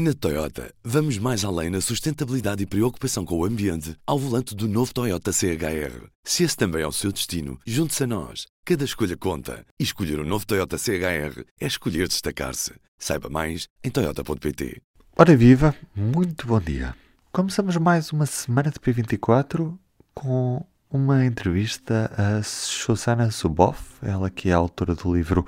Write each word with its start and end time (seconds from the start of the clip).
Na 0.00 0.14
Toyota, 0.14 0.72
vamos 0.84 1.18
mais 1.18 1.44
além 1.44 1.70
na 1.70 1.80
sustentabilidade 1.80 2.62
e 2.62 2.66
preocupação 2.66 3.24
com 3.24 3.36
o 3.36 3.44
ambiente 3.44 3.96
ao 4.06 4.16
volante 4.16 4.54
do 4.54 4.68
novo 4.68 4.94
Toyota 4.94 5.32
CHR. 5.32 6.06
Se 6.22 6.44
esse 6.44 6.56
também 6.56 6.82
é 6.82 6.86
o 6.86 6.92
seu 6.92 7.10
destino, 7.10 7.58
junte-se 7.66 8.04
a 8.04 8.06
nós. 8.06 8.46
Cada 8.64 8.84
escolha 8.84 9.16
conta. 9.16 9.66
E 9.76 9.82
escolher 9.82 10.20
o 10.20 10.22
um 10.22 10.24
novo 10.24 10.46
Toyota 10.46 10.78
CHR 10.78 11.42
é 11.60 11.66
escolher 11.66 12.06
destacar-se. 12.06 12.74
Saiba 12.96 13.28
mais 13.28 13.66
em 13.82 13.90
Toyota.pt. 13.90 14.80
Ora 15.16 15.36
viva, 15.36 15.74
muito 15.96 16.46
bom 16.46 16.60
dia. 16.60 16.94
Começamos 17.32 17.76
mais 17.76 18.12
uma 18.12 18.26
semana 18.26 18.70
de 18.70 18.78
P24 18.78 19.76
com 20.14 20.64
uma 20.88 21.26
entrevista 21.26 22.08
a 22.16 22.40
Shoshana 22.44 23.28
Zuboff, 23.30 23.82
ela 24.00 24.30
que 24.30 24.48
é 24.48 24.52
autora 24.52 24.94
do 24.94 25.12
livro 25.12 25.44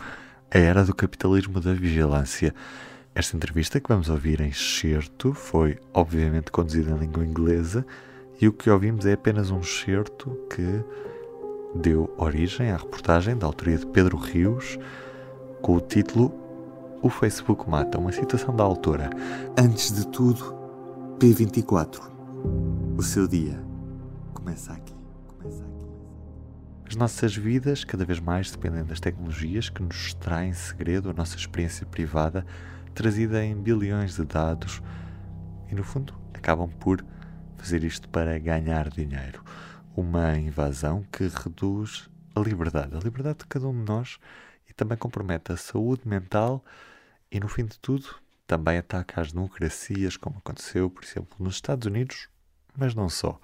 A 0.50 0.58
Era 0.58 0.84
do 0.84 0.92
Capitalismo 0.92 1.60
da 1.60 1.72
Vigilância. 1.72 2.52
Esta 3.14 3.36
entrevista 3.36 3.80
que 3.80 3.88
vamos 3.88 4.08
ouvir 4.08 4.40
em 4.40 4.48
excerto 4.48 5.34
foi, 5.34 5.78
obviamente, 5.92 6.52
conduzida 6.52 6.92
em 6.92 6.98
língua 6.98 7.24
inglesa 7.24 7.84
e 8.40 8.46
o 8.46 8.52
que 8.52 8.70
ouvimos 8.70 9.04
é 9.04 9.14
apenas 9.14 9.50
um 9.50 9.60
excerto 9.60 10.38
que 10.48 10.84
deu 11.74 12.12
origem 12.16 12.70
à 12.70 12.76
reportagem 12.76 13.36
da 13.36 13.46
autoria 13.46 13.78
de 13.78 13.86
Pedro 13.86 14.16
Rios 14.16 14.78
com 15.60 15.76
o 15.76 15.80
título 15.80 16.32
O 17.02 17.10
Facebook 17.10 17.68
Mata, 17.68 17.98
uma 17.98 18.12
citação 18.12 18.54
da 18.54 18.62
autora. 18.62 19.10
Antes 19.58 19.92
de 19.92 20.06
tudo, 20.06 20.54
P24. 21.18 22.00
O 22.96 23.02
seu 23.02 23.26
dia 23.26 23.60
começa 24.32 24.72
aqui. 24.72 24.94
Começa 25.26 25.64
aqui. 25.64 25.86
As 26.88 26.94
nossas 26.94 27.34
vidas 27.34 27.82
cada 27.82 28.04
vez 28.04 28.20
mais 28.20 28.52
dependem 28.52 28.84
das 28.84 29.00
tecnologias 29.00 29.68
que 29.68 29.82
nos 29.82 29.96
extraem 29.96 30.52
segredo 30.52 31.10
a 31.10 31.12
nossa 31.12 31.36
experiência 31.36 31.84
privada 31.86 32.46
trazida 32.94 33.44
em 33.44 33.54
bilhões 33.54 34.16
de 34.16 34.24
dados 34.24 34.82
e, 35.70 35.74
no 35.74 35.84
fundo, 35.84 36.14
acabam 36.34 36.68
por 36.68 37.04
fazer 37.56 37.84
isto 37.84 38.08
para 38.08 38.38
ganhar 38.38 38.88
dinheiro. 38.90 39.42
Uma 39.96 40.36
invasão 40.36 41.04
que 41.12 41.28
reduz 41.28 42.08
a 42.34 42.40
liberdade, 42.40 42.96
a 42.96 43.00
liberdade 43.00 43.40
de 43.40 43.46
cada 43.46 43.68
um 43.68 43.72
de 43.72 43.90
nós 43.90 44.18
e 44.68 44.72
também 44.72 44.96
compromete 44.96 45.52
a 45.52 45.56
saúde 45.56 46.06
mental 46.06 46.64
e, 47.30 47.38
no 47.38 47.48
fim 47.48 47.64
de 47.64 47.78
tudo, 47.78 48.06
também 48.46 48.78
ataca 48.78 49.20
as 49.20 49.32
democracias, 49.32 50.16
como 50.16 50.38
aconteceu, 50.38 50.90
por 50.90 51.04
exemplo, 51.04 51.36
nos 51.38 51.54
Estados 51.54 51.86
Unidos, 51.86 52.28
mas 52.76 52.94
não 52.94 53.08
só. 53.08 53.38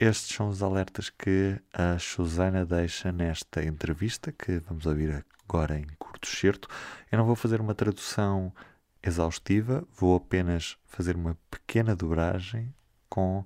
Estes 0.00 0.36
são 0.36 0.48
os 0.48 0.62
alertas 0.62 1.10
que 1.10 1.60
a 1.72 1.98
Susana 1.98 2.64
deixa 2.64 3.10
nesta 3.10 3.64
entrevista, 3.64 4.30
que 4.30 4.60
vamos 4.60 4.86
ouvir 4.86 5.24
agora 5.42 5.76
em 5.76 5.88
curto 5.98 6.28
excerto. 6.28 6.68
Eu 7.10 7.18
não 7.18 7.26
vou 7.26 7.34
fazer 7.34 7.60
uma 7.60 7.74
tradução 7.74 8.54
exaustiva, 9.02 9.84
vou 9.96 10.14
apenas 10.14 10.78
fazer 10.86 11.16
uma 11.16 11.36
pequena 11.50 11.96
dobragem 11.96 12.72
com 13.08 13.44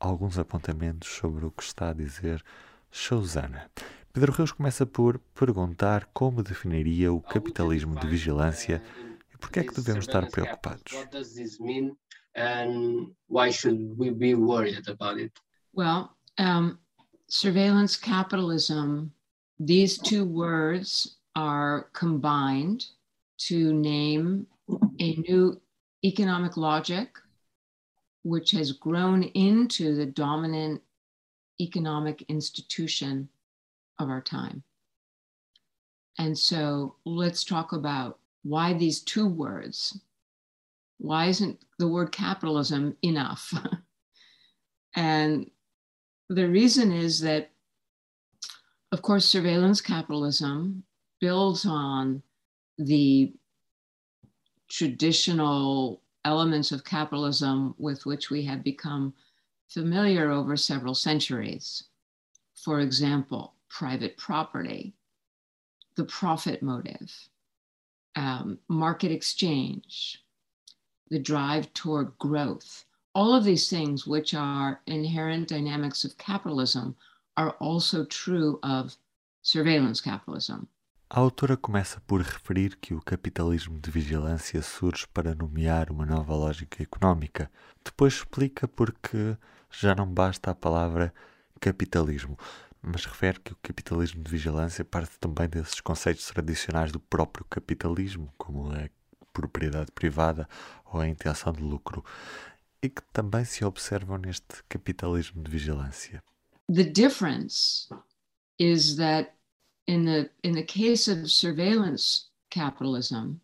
alguns 0.00 0.36
apontamentos 0.36 1.08
sobre 1.08 1.46
o 1.46 1.52
que 1.52 1.62
está 1.62 1.90
a 1.90 1.94
dizer 1.94 2.42
Susana. 2.90 3.70
Pedro 4.12 4.32
Reus 4.32 4.50
começa 4.50 4.84
por 4.84 5.20
perguntar 5.32 6.06
como 6.06 6.42
definiria 6.42 7.12
o 7.12 7.20
capitalismo 7.20 8.00
de 8.00 8.08
vigilância 8.08 8.82
e 9.32 9.38
por 9.38 9.48
que 9.48 9.60
é 9.60 9.62
que 9.62 9.74
devemos 9.74 10.06
estar 10.08 10.28
preocupados. 10.28 10.92
Well, 15.74 16.16
um, 16.38 16.78
surveillance 17.28 17.96
capitalism 17.96 19.12
these 19.58 19.98
two 19.98 20.24
words 20.24 21.18
are 21.36 21.88
combined 21.92 22.86
to 23.38 23.72
name 23.72 24.46
a 24.98 25.14
new 25.16 25.60
economic 26.04 26.56
logic 26.56 27.16
which 28.24 28.50
has 28.52 28.72
grown 28.72 29.22
into 29.22 29.94
the 29.94 30.06
dominant 30.06 30.82
economic 31.60 32.22
institution 32.22 33.28
of 33.98 34.08
our 34.08 34.20
time. 34.20 34.62
And 36.18 36.36
so 36.36 36.96
let's 37.04 37.44
talk 37.44 37.72
about 37.72 38.18
why 38.42 38.72
these 38.72 39.00
two 39.00 39.26
words. 39.26 39.98
Why 40.98 41.26
isn't 41.26 41.64
the 41.78 41.88
word 41.88 42.12
capitalism 42.12 42.96
enough? 43.02 43.52
and 44.96 45.50
the 46.28 46.48
reason 46.48 46.92
is 46.92 47.20
that 47.20 47.50
of 48.92 49.00
course, 49.00 49.24
surveillance 49.24 49.80
capitalism 49.80 50.84
builds 51.18 51.64
on 51.64 52.22
the 52.76 53.32
traditional 54.68 56.02
elements 56.26 56.72
of 56.72 56.84
capitalism 56.84 57.74
with 57.78 58.04
which 58.04 58.30
we 58.30 58.44
have 58.44 58.62
become 58.62 59.14
familiar 59.68 60.30
over 60.30 60.56
several 60.56 60.94
centuries. 60.94 61.84
For 62.54 62.80
example, 62.80 63.54
private 63.70 64.18
property, 64.18 64.94
the 65.96 66.04
profit 66.04 66.62
motive, 66.62 67.10
um, 68.14 68.58
market 68.68 69.10
exchange, 69.10 70.22
the 71.08 71.18
drive 71.18 71.72
toward 71.72 72.18
growth. 72.18 72.84
All 73.14 73.34
of 73.34 73.44
these 73.44 73.68
things, 73.68 74.06
which 74.06 74.34
are 74.34 74.80
inherent 74.86 75.48
dynamics 75.48 76.04
of 76.04 76.16
capitalism, 76.16 76.94
are 77.36 77.54
also 77.60 78.04
true 78.04 78.58
of 78.62 78.96
surveillance 79.42 80.00
capitalism. 80.00 80.66
A 81.10 81.20
autora 81.20 81.58
começa 81.58 82.00
por 82.06 82.22
referir 82.22 82.76
que 82.76 82.94
o 82.94 83.02
capitalismo 83.02 83.78
de 83.78 83.90
vigilância 83.90 84.62
surge 84.62 85.06
para 85.12 85.34
nomear 85.34 85.90
uma 85.90 86.06
nova 86.06 86.34
lógica 86.34 86.82
económica. 86.82 87.50
Depois 87.84 88.14
explica 88.14 88.66
porque 88.66 89.36
já 89.70 89.94
não 89.94 90.06
basta 90.06 90.50
a 90.50 90.54
palavra 90.54 91.12
capitalismo, 91.60 92.38
mas 92.80 93.04
refere 93.04 93.40
que 93.40 93.52
o 93.52 93.58
capitalismo 93.62 94.22
de 94.22 94.30
vigilância 94.30 94.86
parte 94.86 95.18
também 95.18 95.48
desses 95.50 95.82
conceitos 95.82 96.26
tradicionais 96.28 96.90
do 96.90 96.98
próprio 96.98 97.44
capitalismo, 97.44 98.32
como 98.38 98.72
a 98.72 98.88
propriedade 99.34 99.92
privada 99.92 100.48
ou 100.86 100.98
a 100.98 101.08
intenção 101.08 101.52
de 101.52 101.62
lucro, 101.62 102.04
e 102.82 102.88
que 102.88 103.02
também 103.12 103.44
se 103.44 103.64
observam 103.64 104.18
neste 104.18 104.62
capitalismo 104.68 105.42
de 105.42 105.50
vigilância. 105.50 106.22
the 106.68 106.84
difference 106.84 107.88
is 108.58 108.96
that 108.96 109.34
in 109.86 110.04
the 110.04 110.30
in 110.42 110.52
the 110.52 110.62
case 110.62 111.08
of 111.08 111.30
surveillance 111.30 112.30
capitalism 112.50 113.40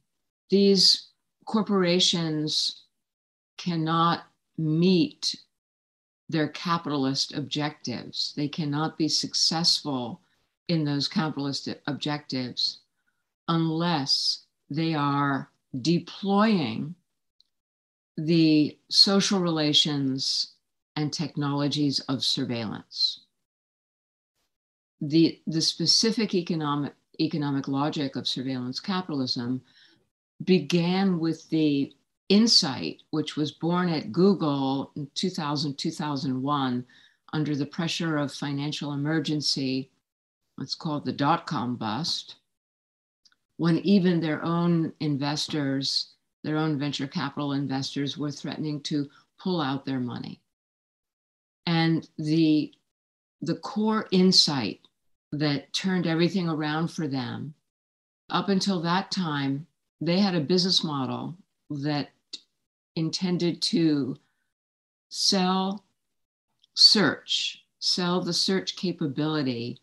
these 0.50 1.08
corporations 1.44 2.84
cannot 3.56 4.24
meet 4.56 5.36
their 6.28 6.48
capitalist 6.48 7.32
objectives 7.34 8.32
they 8.36 8.48
cannot 8.48 8.96
be 8.96 9.08
successful 9.08 10.20
in 10.68 10.84
those 10.84 11.08
capitalist 11.08 11.68
objectives 11.86 12.80
unless 13.48 14.44
they 14.70 14.94
are 14.94 15.50
deploying 15.80 16.94
the 18.18 18.76
social 18.90 19.38
relations 19.38 20.54
and 20.96 21.12
technologies 21.12 22.00
of 22.08 22.24
surveillance. 22.24 23.20
The, 25.00 25.40
the 25.46 25.62
specific 25.62 26.34
economic, 26.34 26.94
economic 27.20 27.68
logic 27.68 28.16
of 28.16 28.26
surveillance 28.26 28.80
capitalism 28.80 29.62
began 30.44 31.20
with 31.20 31.48
the 31.50 31.94
insight, 32.28 33.02
which 33.10 33.36
was 33.36 33.52
born 33.52 33.88
at 33.88 34.10
Google 34.10 34.90
in 34.96 35.08
2000, 35.14 35.78
2001, 35.78 36.84
under 37.32 37.54
the 37.54 37.66
pressure 37.66 38.16
of 38.16 38.32
financial 38.32 38.92
emergency, 38.92 39.92
what's 40.56 40.74
called 40.74 41.04
the 41.04 41.12
dot 41.12 41.46
com 41.46 41.76
bust, 41.76 42.34
when 43.58 43.78
even 43.78 44.20
their 44.20 44.44
own 44.44 44.92
investors, 44.98 46.14
their 46.44 46.56
own 46.56 46.78
venture 46.78 47.06
capital 47.06 47.52
investors, 47.52 48.16
were 48.16 48.30
threatening 48.30 48.80
to 48.82 49.08
pull 49.38 49.60
out 49.60 49.84
their 49.84 50.00
money. 50.00 50.40
And 51.66 52.08
the 52.18 52.72
the 53.40 53.56
core 53.56 54.08
insight 54.10 54.80
that 55.32 55.72
turned 55.72 56.06
everything 56.06 56.48
around 56.48 56.88
for 56.88 57.06
them 57.06 57.54
up 58.30 58.48
until 58.48 58.80
that 58.80 59.10
time 59.10 59.66
they 60.00 60.18
had 60.18 60.34
a 60.34 60.40
business 60.40 60.82
model 60.82 61.36
that 61.70 62.10
intended 62.96 63.60
to 63.60 64.16
sell 65.08 65.84
search 66.74 67.64
sell 67.78 68.20
the 68.20 68.32
search 68.32 68.76
capability 68.76 69.78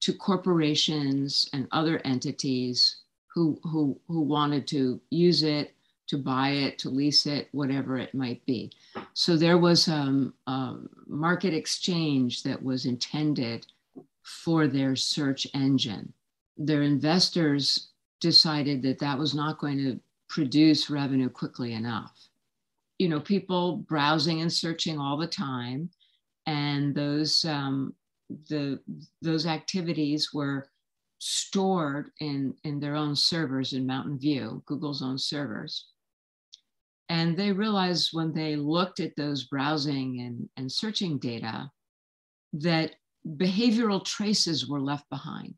to 0.00 0.12
corporations 0.12 1.48
and 1.52 1.68
other 1.70 2.00
entities 2.04 2.96
who 3.28 3.58
who 3.62 3.98
who 4.08 4.20
wanted 4.20 4.66
to 4.66 5.00
use 5.10 5.42
it 5.42 5.74
to 6.10 6.18
buy 6.18 6.50
it, 6.50 6.76
to 6.76 6.90
lease 6.90 7.24
it, 7.24 7.48
whatever 7.52 7.96
it 7.96 8.12
might 8.14 8.44
be. 8.44 8.72
So 9.14 9.36
there 9.36 9.58
was 9.58 9.86
um, 9.86 10.34
a 10.48 10.74
market 11.06 11.54
exchange 11.54 12.42
that 12.42 12.60
was 12.60 12.84
intended 12.84 13.64
for 14.24 14.66
their 14.66 14.96
search 14.96 15.46
engine. 15.54 16.12
Their 16.58 16.82
investors 16.82 17.90
decided 18.20 18.82
that 18.82 18.98
that 18.98 19.18
was 19.18 19.36
not 19.36 19.60
going 19.60 19.78
to 19.78 20.00
produce 20.28 20.90
revenue 20.90 21.28
quickly 21.28 21.74
enough. 21.74 22.12
You 22.98 23.08
know, 23.08 23.20
people 23.20 23.76
browsing 23.76 24.40
and 24.40 24.52
searching 24.52 24.98
all 24.98 25.16
the 25.16 25.28
time, 25.28 25.90
and 26.46 26.92
those 26.92 27.44
um, 27.44 27.94
the 28.48 28.80
those 29.22 29.46
activities 29.46 30.34
were 30.34 30.68
stored 31.18 32.10
in 32.18 32.54
in 32.64 32.80
their 32.80 32.96
own 32.96 33.14
servers 33.14 33.72
in 33.72 33.86
Mountain 33.86 34.18
View, 34.18 34.62
Google's 34.66 35.02
own 35.02 35.18
servers. 35.18 35.86
And 37.10 37.36
they 37.36 37.50
realized 37.50 38.10
when 38.12 38.32
they 38.32 38.54
looked 38.54 39.00
at 39.00 39.16
those 39.16 39.44
browsing 39.44 40.20
and, 40.20 40.48
and 40.56 40.70
searching 40.70 41.18
data 41.18 41.68
that 42.52 42.94
behavioral 43.26 44.04
traces 44.04 44.68
were 44.68 44.80
left 44.80 45.10
behind. 45.10 45.56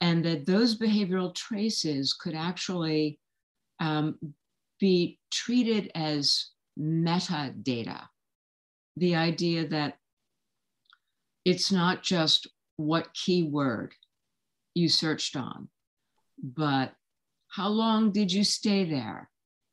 And 0.00 0.24
that 0.24 0.46
those 0.46 0.78
behavioral 0.78 1.34
traces 1.34 2.12
could 2.14 2.36
actually 2.36 3.18
um, 3.80 4.16
be 4.78 5.18
treated 5.32 5.90
as 5.96 6.50
metadata. 6.78 8.02
The 8.96 9.16
idea 9.16 9.66
that 9.68 9.98
it's 11.44 11.72
not 11.72 12.04
just 12.04 12.46
what 12.76 13.12
keyword 13.12 13.92
you 14.74 14.88
searched 14.88 15.34
on, 15.34 15.68
but 16.40 16.92
how 17.48 17.68
long 17.68 18.12
did 18.12 18.32
you 18.32 18.44
stay 18.44 18.84
there? 18.88 19.28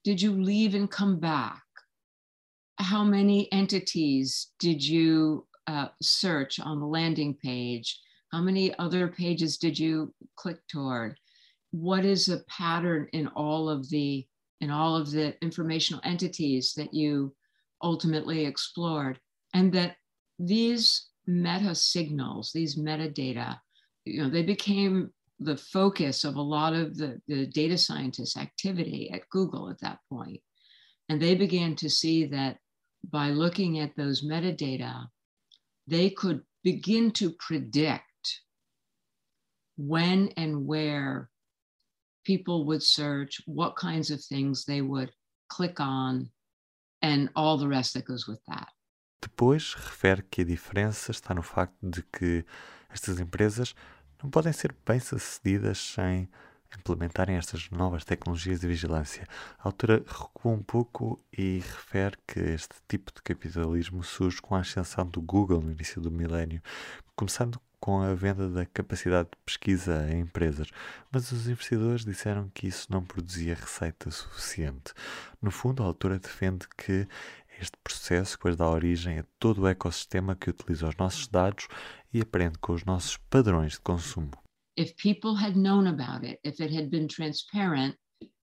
Did 0.07 0.21
you 0.21 0.41
leave 0.41 0.73
and 0.73 0.89
come 0.89 1.19
back? 1.19 1.63
How 2.77 3.03
many 3.03 3.51
entities 3.51 4.53
did 4.57 4.81
you 4.81 5.45
uh, 5.67 5.89
search 6.01 6.61
on 6.61 6.79
the 6.79 6.85
landing 6.85 7.33
page? 7.43 7.99
How 8.31 8.39
many 8.39 8.73
other 8.79 9.09
pages 9.09 9.57
did 9.57 9.77
you 9.77 10.13
click 10.37 10.59
toward? 10.69 11.17
What 11.71 12.05
is 12.05 12.29
a 12.29 12.39
pattern 12.47 13.09
in 13.11 13.27
all 13.35 13.69
of 13.69 13.89
the 13.89 14.25
in 14.61 14.71
all 14.71 14.95
of 14.95 15.11
the 15.11 15.35
informational 15.41 15.99
entities 16.05 16.73
that 16.77 16.93
you 16.93 17.35
ultimately 17.83 18.45
explored? 18.45 19.19
And 19.53 19.73
that 19.73 19.97
these 20.39 21.09
meta 21.25 21.75
signals, 21.75 22.51
these 22.53 22.77
metadata, 22.77 23.59
you 24.05 24.23
know, 24.23 24.29
they 24.29 24.43
became 24.43 25.11
the 25.39 25.57
focus 25.57 26.23
of 26.23 26.35
a 26.35 26.41
lot 26.41 26.73
of 26.73 26.97
the, 26.97 27.21
the 27.27 27.45
data 27.47 27.77
scientists' 27.77 28.37
activity 28.37 29.11
at 29.13 29.29
Google 29.29 29.69
at 29.69 29.79
that 29.81 29.99
point. 30.09 30.41
And 31.09 31.21
they 31.21 31.35
began 31.35 31.75
to 31.77 31.89
see 31.89 32.25
that 32.27 32.57
by 33.09 33.29
looking 33.29 33.79
at 33.79 33.95
those 33.95 34.25
metadata, 34.25 35.07
they 35.85 36.09
could 36.09 36.41
begin 36.63 37.11
to 37.11 37.31
predict 37.39 38.03
when 39.77 40.29
and 40.35 40.65
where 40.65 41.29
people 42.25 42.65
would 42.65 42.83
search, 42.83 43.39
what 43.45 43.75
kinds 43.75 44.11
of 44.11 44.21
things 44.23 44.65
they 44.65 44.81
would 44.81 45.11
click 45.49 45.79
on, 45.79 46.29
and 47.01 47.29
all 47.35 47.57
the 47.57 47.67
rest 47.67 47.93
that 47.93 48.05
goes 48.05 48.27
with 48.27 48.41
that. 48.47 48.67
Depois, 49.21 49.73
refere 49.75 50.21
que 50.29 50.41
a 50.41 50.45
diferença 50.45 51.11
está 51.11 51.33
no 51.33 51.41
facto 51.41 51.77
de 51.81 52.03
que 52.03 52.45
estas 52.89 53.19
empresas 53.19 53.73
não 54.21 54.29
podem 54.29 54.51
ser 54.51 54.75
bem-sucedidas 54.85 55.77
sem 55.77 56.29
implementarem 56.77 57.37
estas 57.37 57.69
novas 57.69 58.03
tecnologias 58.03 58.59
de 58.59 58.67
vigilância. 58.67 59.25
A 59.59 59.67
autora 59.67 60.03
recua 60.05 60.51
um 60.51 60.61
pouco 60.61 61.19
e 61.31 61.59
refere 61.59 62.17
que 62.27 62.39
este 62.39 62.75
tipo 62.87 63.11
de 63.13 63.21
capitalismo 63.21 64.03
surge 64.03 64.41
com 64.41 64.55
a 64.55 64.59
ascensão 64.59 65.05
do 65.05 65.21
Google 65.21 65.61
no 65.61 65.71
início 65.71 66.01
do 66.01 66.11
milénio, 66.11 66.61
começando 67.15 67.59
com 67.79 68.01
a 68.01 68.13
venda 68.13 68.49
da 68.49 68.65
capacidade 68.65 69.29
de 69.29 69.37
pesquisa 69.45 69.99
a 69.99 70.11
empresas, 70.11 70.69
mas 71.11 71.31
os 71.31 71.47
investidores 71.47 72.03
disseram 72.03 72.49
que 72.53 72.67
isso 72.67 72.87
não 72.91 73.03
produzia 73.03 73.55
receita 73.55 74.09
suficiente. 74.09 74.93
No 75.41 75.51
fundo, 75.51 75.83
a 75.83 75.85
autora 75.85 76.17
defende 76.17 76.67
que 76.75 77.07
este 77.59 77.77
processo 77.83 78.33
depois 78.33 78.55
dá 78.55 78.69
origem 78.69 79.19
a 79.19 79.25
todo 79.39 79.61
o 79.61 79.67
ecossistema 79.67 80.35
que 80.35 80.49
utiliza 80.49 80.87
os 80.87 80.95
nossos 80.95 81.27
dados 81.27 81.67
e 82.13 82.21
aprende 82.21 82.57
com 82.59 82.73
os 82.73 82.85
nossos 82.85 83.17
padrões 83.17 83.73
de 83.73 83.81
consumo. 83.81 84.31
If 84.77 84.93
people 84.95 85.35
had 85.35 85.55
known 85.55 85.87
about 85.87 86.25
it, 86.25 86.39
if 86.43 86.59
it 86.61 86.71
had 86.71 86.89
been 86.89 87.07
transparent, 87.07 87.95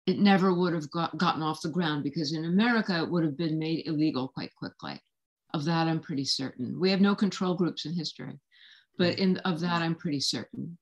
it 0.06 0.18
never 0.18 0.52
would 0.52 0.74
have 0.74 0.88
got, 0.90 1.16
gotten 1.16 1.42
off 1.42 1.60
the 1.60 1.68
ground 1.68 2.02
because 2.04 2.32
in 2.32 2.44
America 2.44 3.02
it 3.02 3.10
would 3.10 3.24
have 3.24 3.36
been 3.36 3.58
made 3.58 3.86
illegal 3.86 4.28
quite 4.28 4.54
quickly. 4.54 5.00
Of 5.52 5.64
that, 5.64 5.88
I'm 5.88 6.00
pretty 6.00 6.24
certain. 6.24 6.78
We 6.78 6.90
have 6.90 7.00
no 7.00 7.14
control 7.16 7.54
groups 7.54 7.84
in 7.84 7.92
history, 7.92 8.38
but 8.96 9.18
in, 9.18 9.38
of 9.38 9.58
that, 9.60 9.82
I'm 9.82 9.96
pretty 9.96 10.20
certain. 10.20 10.78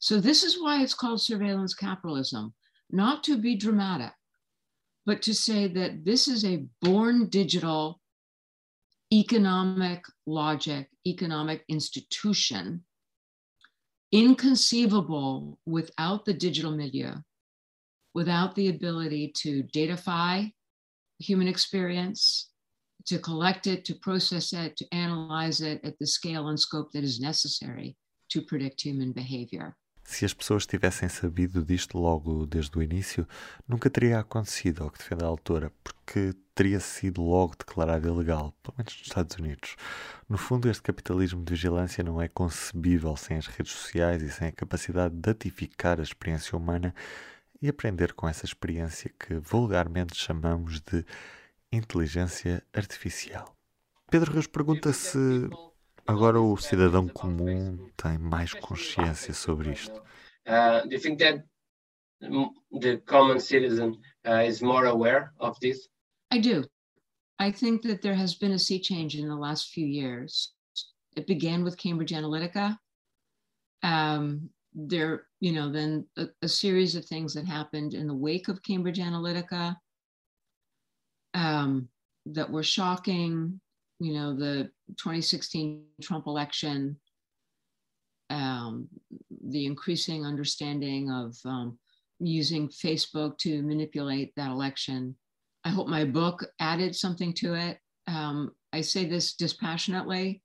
So, 0.00 0.20
this 0.20 0.42
is 0.42 0.60
why 0.60 0.82
it's 0.82 0.94
called 0.94 1.20
surveillance 1.20 1.74
capitalism, 1.74 2.54
not 2.90 3.22
to 3.24 3.36
be 3.38 3.54
dramatic, 3.56 4.12
but 5.08 5.22
to 5.22 5.34
say 5.34 5.66
that 5.66 6.04
this 6.04 6.28
is 6.28 6.44
a 6.44 6.66
born 6.82 7.30
digital 7.30 7.98
economic 9.10 10.04
logic, 10.26 10.90
economic 11.06 11.64
institution, 11.66 12.84
inconceivable 14.12 15.58
without 15.64 16.26
the 16.26 16.34
digital 16.34 16.72
milieu, 16.72 17.14
without 18.12 18.54
the 18.54 18.68
ability 18.68 19.32
to 19.34 19.62
datafy 19.74 20.52
human 21.18 21.48
experience, 21.48 22.50
to 23.06 23.18
collect 23.18 23.66
it, 23.66 23.86
to 23.86 23.94
process 23.94 24.52
it, 24.52 24.76
to 24.76 24.84
analyze 24.92 25.62
it 25.62 25.82
at 25.84 25.98
the 25.98 26.06
scale 26.06 26.48
and 26.48 26.60
scope 26.60 26.92
that 26.92 27.02
is 27.02 27.18
necessary 27.18 27.96
to 28.28 28.42
predict 28.42 28.82
human 28.82 29.12
behavior. 29.12 29.74
Se 30.10 30.24
as 30.24 30.32
pessoas 30.32 30.64
tivessem 30.64 31.06
sabido 31.06 31.62
disto 31.62 31.98
logo 31.98 32.46
desde 32.46 32.76
o 32.78 32.82
início, 32.82 33.28
nunca 33.68 33.90
teria 33.90 34.18
acontecido 34.18 34.82
ao 34.82 34.90
que 34.90 34.98
defende 34.98 35.22
a 35.22 35.26
autora, 35.26 35.70
porque 35.84 36.32
teria 36.54 36.80
sido 36.80 37.22
logo 37.22 37.54
declarado 37.54 38.08
ilegal, 38.08 38.54
pelo 38.62 38.74
menos 38.78 38.94
nos 38.94 39.06
Estados 39.06 39.36
Unidos. 39.36 39.76
No 40.26 40.38
fundo, 40.38 40.70
este 40.70 40.82
capitalismo 40.82 41.44
de 41.44 41.52
vigilância 41.52 42.02
não 42.02 42.22
é 42.22 42.26
concebível 42.26 43.14
sem 43.18 43.36
as 43.36 43.46
redes 43.48 43.72
sociais 43.72 44.22
e 44.22 44.30
sem 44.30 44.48
a 44.48 44.52
capacidade 44.52 45.14
de 45.14 45.20
datificar 45.20 46.00
a 46.00 46.02
experiência 46.02 46.56
humana 46.56 46.94
e 47.60 47.68
aprender 47.68 48.14
com 48.14 48.26
essa 48.26 48.46
experiência 48.46 49.12
que 49.20 49.34
vulgarmente 49.34 50.16
chamamos 50.16 50.80
de 50.80 51.04
inteligência 51.70 52.64
artificial. 52.72 53.54
Pedro 54.10 54.32
Reus 54.32 54.46
pergunta 54.46 54.90
se 54.90 55.18
Agora 56.08 56.40
o 56.40 56.56
cidadão 56.56 57.06
comum 57.06 57.90
tem 57.94 58.16
mais 58.16 58.54
consciência 58.54 59.34
sobre 59.34 59.72
isto. 59.72 60.02
Uh, 60.46 60.88
do 60.88 60.94
you 60.94 60.98
think 60.98 61.18
that 61.18 61.44
the 62.80 62.96
common 63.04 63.38
citizen 63.38 64.00
uh, 64.26 64.42
is 64.42 64.62
more 64.62 64.86
aware 64.86 65.34
of 65.38 65.58
this? 65.60 65.86
I 66.32 66.38
do. 66.38 66.64
I 67.38 67.52
think 67.52 67.82
that 67.82 68.00
there 68.00 68.14
has 68.14 68.34
been 68.34 68.52
a 68.52 68.58
sea 68.58 68.80
change 68.80 69.18
in 69.18 69.28
the 69.28 69.36
last 69.36 69.68
few 69.68 69.86
years. 69.86 70.54
It 71.14 71.26
began 71.26 71.62
with 71.62 71.76
Cambridge 71.76 72.12
Analytica. 72.12 72.78
Um, 73.82 74.48
there, 74.72 75.26
you 75.40 75.52
know, 75.52 75.70
then 75.70 76.06
a, 76.16 76.28
a, 76.40 76.48
series 76.48 76.96
of 76.96 77.04
things 77.04 77.34
that 77.34 77.44
happened 77.44 77.92
in 77.92 78.06
the 78.06 78.14
wake 78.14 78.48
of 78.48 78.62
Cambridge 78.62 78.98
Analytica 78.98 79.76
um, 81.34 81.90
that 82.24 82.50
were 82.50 82.62
shocking, 82.62 83.60
you 84.00 84.12
know, 84.12 84.34
the 84.34 84.70
2016 84.96 85.84
Trump 86.02 86.26
election, 86.26 86.96
um, 88.30 88.88
the 89.48 89.66
increasing 89.66 90.24
understanding 90.24 91.10
of 91.10 91.36
um, 91.44 91.78
using 92.20 92.68
Facebook 92.68 93.38
to 93.38 93.62
manipulate 93.62 94.32
that 94.36 94.50
election. 94.50 95.16
I 95.64 95.70
hope 95.70 95.88
my 95.88 96.04
book 96.04 96.44
added 96.60 96.94
something 96.94 97.32
to 97.34 97.54
it. 97.54 97.78
Um, 98.06 98.52
I 98.72 98.80
say 98.82 99.06
this 99.06 99.34
dispassionately, 99.34 100.42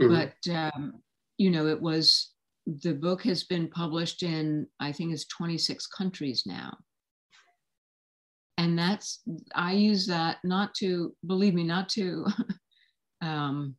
mm-hmm. 0.00 0.12
but 0.12 0.52
um, 0.52 0.94
you 1.38 1.50
know, 1.50 1.66
it 1.66 1.80
was 1.80 2.32
the 2.66 2.94
book 2.94 3.22
has 3.22 3.44
been 3.44 3.68
published 3.68 4.22
in 4.22 4.66
I 4.80 4.92
think 4.92 5.12
it's 5.12 5.26
26 5.26 5.86
countries 5.86 6.42
now 6.46 6.76
and 8.60 8.78
that's 8.78 9.20
i 9.54 9.72
use 9.72 10.06
that 10.06 10.36
not 10.44 10.74
to 10.74 11.14
believe 11.26 11.54
me 11.54 11.64
not 11.64 11.88
to 11.88 12.26
um, 13.20 13.76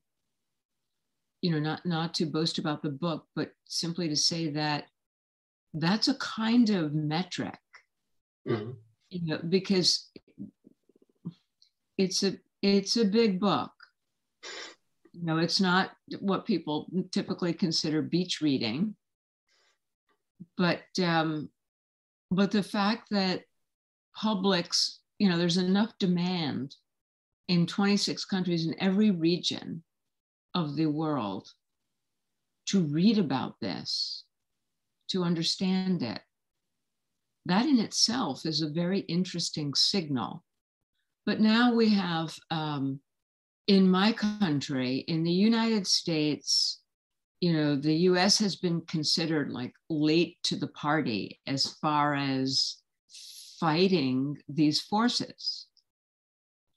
you 1.41 1.51
know, 1.51 1.59
not 1.59 1.85
not 1.85 2.13
to 2.15 2.25
boast 2.25 2.59
about 2.59 2.81
the 2.83 2.89
book, 2.89 3.25
but 3.35 3.51
simply 3.65 4.07
to 4.09 4.15
say 4.15 4.49
that 4.51 4.85
that's 5.73 6.07
a 6.07 6.15
kind 6.15 6.69
of 6.69 6.93
metric, 6.93 7.59
mm-hmm. 8.47 8.71
you 9.09 9.25
know, 9.25 9.39
because 9.49 10.09
it's 11.97 12.23
a 12.23 12.37
it's 12.61 12.97
a 12.97 13.05
big 13.05 13.39
book. 13.39 13.71
You 15.13 15.25
know, 15.25 15.37
it's 15.39 15.59
not 15.59 15.91
what 16.19 16.45
people 16.45 16.87
typically 17.11 17.53
consider 17.53 18.01
beach 18.01 18.39
reading, 18.41 18.95
but 20.57 20.83
um, 21.03 21.49
but 22.29 22.51
the 22.51 22.63
fact 22.63 23.07
that 23.11 23.41
publics, 24.15 24.99
you 25.19 25.29
know, 25.29 25.37
there's 25.37 25.57
enough 25.57 25.91
demand 25.99 26.75
in 27.47 27.65
26 27.67 28.25
countries 28.25 28.65
in 28.65 28.75
every 28.79 29.11
region 29.11 29.83
of 30.53 30.75
the 30.75 30.85
world 30.85 31.47
to 32.67 32.81
read 32.81 33.17
about 33.17 33.55
this, 33.59 34.23
to 35.09 35.23
understand 35.23 36.03
it, 36.03 36.21
that 37.45 37.65
in 37.65 37.79
itself 37.79 38.45
is 38.45 38.61
a 38.61 38.69
very 38.69 38.99
interesting 39.01 39.73
signal. 39.73 40.43
But 41.25 41.39
now 41.39 41.73
we 41.73 41.89
have 41.89 42.35
um, 42.49 42.99
in 43.67 43.89
my 43.89 44.11
country, 44.11 44.97
in 45.07 45.23
the 45.23 45.31
United 45.31 45.87
States, 45.87 46.81
you 47.39 47.53
know, 47.53 47.75
the 47.75 47.95
US 48.09 48.37
has 48.39 48.55
been 48.55 48.81
considered 48.81 49.51
like 49.51 49.73
late 49.89 50.37
to 50.43 50.55
the 50.55 50.67
party 50.67 51.39
as 51.47 51.65
far 51.81 52.13
as 52.15 52.77
fighting 53.59 54.37
these 54.47 54.81
forces. 54.81 55.67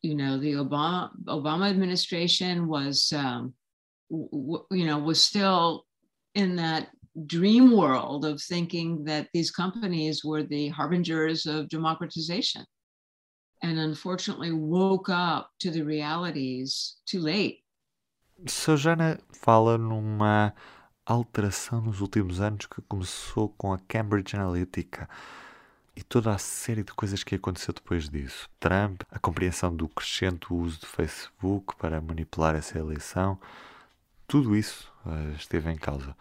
You 0.04 0.14
know, 0.14 0.38
the 0.38 0.52
Obama, 0.64 1.10
Obama 1.24 1.70
administration 1.70 2.68
was, 2.68 3.10
um, 3.16 3.54
w- 4.10 4.66
you 4.70 4.84
know, 4.84 4.98
was 4.98 5.24
still 5.24 5.86
in 6.34 6.56
that 6.56 6.90
dream 7.26 7.72
world 7.72 8.26
of 8.26 8.42
thinking 8.42 9.04
that 9.04 9.28
these 9.32 9.50
companies 9.50 10.22
were 10.22 10.42
the 10.42 10.68
harbingers 10.68 11.46
of 11.46 11.70
democratization 11.70 12.66
and 13.62 13.78
unfortunately 13.78 14.52
woke 14.52 15.08
up 15.08 15.48
to 15.60 15.70
the 15.70 15.80
realities 15.80 16.96
too 17.06 17.20
late. 17.20 17.64
Shoshana 18.44 19.18
fala 19.32 19.78
numa 19.78 20.52
alteração 21.06 21.80
nos 21.80 22.00
últimos 22.02 22.40
anos 22.40 22.66
que 22.66 22.82
começou 22.82 23.48
com 23.56 23.72
a 23.72 23.78
Cambridge 23.88 24.36
Analytica 24.36 25.08
e 25.96 26.02
toda 26.02 26.32
a 26.32 26.38
série 26.38 26.82
de 26.82 26.92
coisas 26.92 27.22
que 27.22 27.34
aconteceu 27.34 27.72
depois 27.72 28.08
disso. 28.08 28.48
Trump, 28.58 29.02
a 29.10 29.18
compreensão 29.18 29.74
do 29.74 29.88
crescente 29.88 30.52
uso 30.52 30.80
do 30.80 30.86
Facebook 30.86 31.76
para 31.76 32.00
manipular 32.00 32.54
essa 32.54 32.78
eleição, 32.78 33.38
tudo 34.26 34.56
isso 34.56 34.92
uh, 35.06 35.34
esteve 35.36 35.70
em 35.70 35.76
causa. 35.76 36.16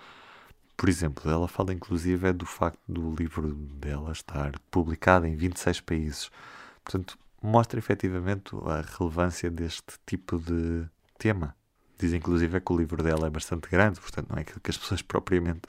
Por 0.77 0.89
exemplo, 0.89 1.29
ela 1.31 1.47
fala 1.47 1.73
inclusive 1.73 2.27
é 2.27 2.33
do 2.33 2.45
facto 2.45 2.79
do 2.87 3.15
livro 3.15 3.53
dela 3.53 4.11
estar 4.11 4.51
publicado 4.69 5.25
em 5.25 5.35
26 5.35 5.81
países. 5.81 6.31
Portanto, 6.83 7.17
mostra 7.41 7.79
efetivamente 7.79 8.55
a 8.65 8.81
relevância 8.97 9.49
deste 9.49 9.93
tipo 10.05 10.37
de 10.37 10.85
tema. 11.17 11.55
Diz 11.97 12.13
inclusive 12.13 12.57
é 12.57 12.59
que 12.59 12.71
o 12.71 12.77
livro 12.77 13.01
dela 13.01 13.27
é 13.27 13.29
bastante 13.29 13.69
grande, 13.69 13.99
portanto 13.99 14.29
não 14.29 14.37
é 14.37 14.41
aquilo 14.41 14.59
que 14.59 14.71
as 14.71 14.77
pessoas 14.77 15.01
propriamente 15.03 15.61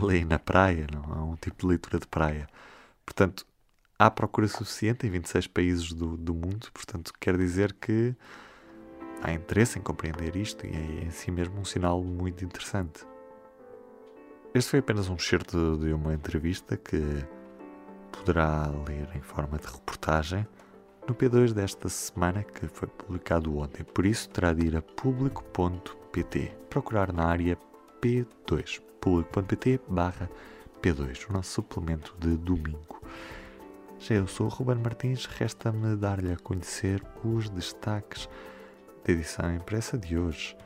leem 0.00 0.24
na 0.24 0.38
praia, 0.38 0.86
não 0.92 1.02
é 1.12 1.22
um 1.22 1.36
tipo 1.36 1.60
de 1.60 1.66
leitura 1.66 1.98
de 1.98 2.06
praia. 2.06 2.48
Portanto, 3.10 3.44
há 3.98 4.08
procura 4.08 4.46
suficiente 4.46 5.04
em 5.04 5.10
26 5.10 5.48
países 5.48 5.92
do, 5.92 6.16
do 6.16 6.32
mundo, 6.32 6.68
portanto 6.72 7.12
quer 7.18 7.36
dizer 7.36 7.72
que 7.72 8.14
há 9.20 9.32
interesse 9.32 9.80
em 9.80 9.82
compreender 9.82 10.36
isto 10.36 10.64
e 10.64 10.70
é 10.70 11.04
em 11.04 11.10
si 11.10 11.28
mesmo 11.32 11.60
um 11.60 11.64
sinal 11.64 12.00
muito 12.04 12.44
interessante. 12.44 13.04
Este 14.54 14.70
foi 14.70 14.78
apenas 14.78 15.08
um 15.08 15.16
excerto 15.16 15.76
de 15.78 15.92
uma 15.92 16.14
entrevista 16.14 16.76
que 16.76 17.02
poderá 18.12 18.68
ler 18.86 19.08
em 19.16 19.20
forma 19.20 19.58
de 19.58 19.66
reportagem 19.66 20.46
no 21.08 21.14
P2 21.14 21.52
desta 21.52 21.88
semana, 21.88 22.44
que 22.44 22.68
foi 22.68 22.86
publicado 22.86 23.58
ontem. 23.58 23.82
Por 23.82 24.06
isso, 24.06 24.28
terá 24.28 24.52
de 24.52 24.66
ir 24.66 24.76
a 24.76 24.82
público.pt, 24.82 26.52
procurar 26.68 27.12
na 27.12 27.24
área 27.24 27.58
P2, 28.00 28.80
público.pt 29.00 29.80
barra 29.88 30.30
P2, 30.80 31.28
o 31.28 31.32
nosso 31.32 31.50
suplemento 31.50 32.14
de 32.18 32.36
domingo. 32.36 32.99
Eu 34.08 34.26
sou 34.26 34.46
o 34.46 34.48
Ruben 34.48 34.76
Martins, 34.76 35.26
resta-me 35.26 35.94
dar-lhe 35.94 36.32
a 36.32 36.36
conhecer 36.36 37.02
os 37.22 37.48
destaques 37.50 38.28
da 39.04 39.12
edição 39.12 39.54
impressa 39.54 39.98
de 39.98 40.18
hoje 40.18 40.56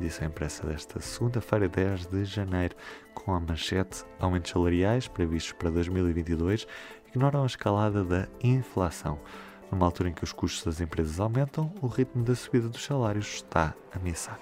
edição 0.00 0.26
impressa 0.26 0.66
desta 0.66 1.00
segunda-feira, 1.00 1.68
10 1.68 2.06
de 2.06 2.24
janeiro, 2.24 2.74
com 3.14 3.34
a 3.34 3.40
manchete 3.40 4.04
Aumentos 4.18 4.50
salariais 4.50 5.08
previstos 5.08 5.52
para 5.52 5.70
2022 5.70 6.66
ignoram 7.08 7.42
a 7.42 7.46
escalada 7.46 8.04
da 8.04 8.28
inflação. 8.42 9.18
Numa 9.70 9.86
altura 9.86 10.08
em 10.08 10.12
que 10.12 10.24
os 10.24 10.32
custos 10.32 10.64
das 10.64 10.80
empresas 10.80 11.20
aumentam, 11.20 11.72
o 11.82 11.86
ritmo 11.86 12.24
da 12.24 12.34
subida 12.34 12.68
dos 12.68 12.84
salários 12.84 13.34
está 13.34 13.74
ameaçado. 13.94 14.40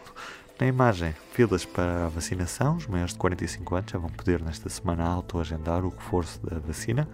Na 0.59 0.67
imagem, 0.67 1.15
filas 1.33 1.65
para 1.65 2.07
a 2.07 2.09
vacinação, 2.09 2.77
os 2.77 2.87
maiores 2.87 3.13
de 3.13 3.19
45 3.19 3.75
anos 3.75 3.91
já 3.91 3.99
vão 3.99 4.09
poder 4.09 4.41
nesta 4.41 4.69
semana 4.69 5.05
autoagendar 5.05 5.85
o 5.85 5.91
reforço 5.91 6.41
da 6.47 6.59
vacina. 6.59 7.09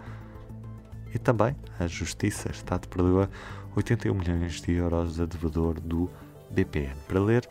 E 1.15 1.19
também 1.19 1.55
a 1.79 1.87
Justiça 1.87 2.51
está 2.51 2.79
de 2.79 2.89
perdoa 2.89 3.29
81 3.77 4.15
milhões 4.15 4.61
de 4.61 4.73
euros 4.73 5.21
a 5.21 5.27
devedor 5.27 5.81
do 5.81 6.11
BPN. 6.51 6.97
Para 7.07 7.21
ler, 7.21 7.49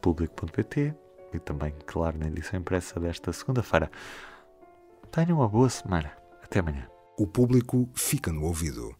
público.pt 0.00 0.94
e 1.32 1.38
também, 1.38 1.74
claro, 1.86 2.18
na 2.18 2.26
edição 2.26 2.58
impressa 2.58 2.98
desta 2.98 3.32
segunda-feira. 3.32 3.90
Tenham 5.10 5.38
uma 5.38 5.48
boa 5.48 5.68
semana. 5.68 6.12
Até 6.42 6.60
amanhã. 6.60 6.86
O 7.18 7.26
público 7.26 7.88
fica 7.94 8.32
no 8.32 8.44
ouvido. 8.44 8.99